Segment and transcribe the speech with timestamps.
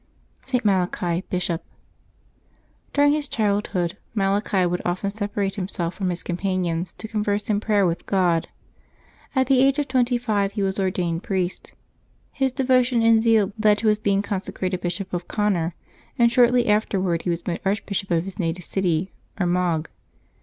[0.43, 0.65] ST.
[0.65, 1.63] MALACHI, Bishop.
[2.97, 7.59] OUEING his childhood Malachi would often separate him self from his companions to converse in
[7.59, 8.47] prayer with God.
[9.35, 11.73] At the age of twenty five he was ordained priest;
[12.31, 15.75] his devotion and zeal led to his being consecrated Bishop of Connor,
[16.17, 19.87] and shortly afterwards he was made Archbishop of his native city, Armagh.